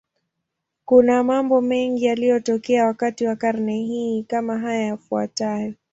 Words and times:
Kuna 0.85 1.23
mambo 1.23 1.61
mengi 1.61 2.05
yaliyotokea 2.05 2.85
wakati 2.85 3.25
wa 3.27 3.35
karne 3.35 3.73
hii, 3.77 4.23
kama 4.23 4.59
haya 4.59 4.81
yafuatayo. 4.81 5.73